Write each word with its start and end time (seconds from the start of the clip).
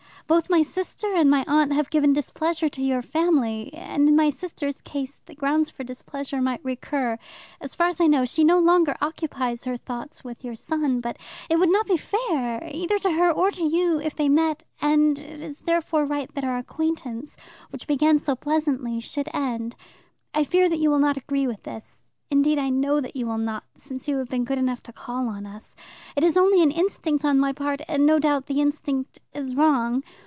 Both 0.27 0.49
my 0.49 0.61
sister 0.61 1.13
and 1.13 1.29
my 1.29 1.43
aunt 1.45 1.73
have 1.73 1.89
given 1.89 2.13
displeasure 2.13 2.69
to 2.69 2.81
your 2.81 3.01
family, 3.01 3.69
and, 3.73 4.07
in 4.07 4.15
my 4.15 4.29
sister's 4.29 4.79
case, 4.81 5.19
the 5.25 5.35
grounds 5.35 5.69
for 5.69 5.83
displeasure 5.83 6.41
might 6.41 6.63
recur. 6.63 7.17
As 7.59 7.75
far 7.75 7.89
as 7.89 7.99
I 7.99 8.07
know, 8.07 8.23
she 8.23 8.45
no 8.45 8.57
longer 8.57 8.95
occupies 9.01 9.65
her 9.65 9.75
thoughts 9.75 10.23
with 10.23 10.41
your 10.45 10.55
son. 10.55 11.01
But 11.01 11.17
it 11.49 11.59
would 11.59 11.69
not 11.69 11.85
be 11.85 11.97
fair, 11.97 12.65
either 12.73 12.97
to 12.99 13.11
her 13.11 13.29
or 13.29 13.51
to 13.51 13.61
you, 13.61 13.99
if 13.99 14.15
they 14.15 14.29
met, 14.29 14.63
and 14.79 15.19
it 15.19 15.43
is 15.43 15.63
therefore 15.63 16.05
right 16.05 16.33
that 16.33 16.45
our 16.45 16.57
acquaintance 16.57 17.35
which 17.69 17.85
began 17.85 18.17
so 18.17 18.33
pleasantly, 18.33 19.01
should 19.01 19.27
end. 19.33 19.75
I 20.33 20.45
fear 20.45 20.69
that 20.69 20.79
you 20.79 20.89
will 20.89 20.99
not 20.99 21.17
agree 21.17 21.45
with 21.45 21.63
this; 21.63 22.05
indeed, 22.29 22.57
I 22.57 22.69
know 22.69 23.01
that 23.01 23.17
you 23.17 23.25
will 23.27 23.37
not, 23.37 23.65
since 23.75 24.07
you 24.07 24.15
have 24.19 24.29
been 24.29 24.45
good 24.45 24.57
enough 24.57 24.81
to 24.83 24.93
call 24.93 25.27
on 25.27 25.45
us. 25.45 25.75
It 26.15 26.23
is 26.23 26.37
only 26.37 26.63
an 26.63 26.71
instinct 26.71 27.25
on 27.25 27.37
my 27.37 27.51
part, 27.51 27.81
and 27.89 28.05
no 28.05 28.17
doubt 28.17 28.45
the 28.45 28.61
instinct 28.61 29.19
is 29.33 29.55
wrong. 29.55 30.01